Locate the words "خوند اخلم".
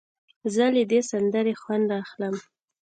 1.61-2.35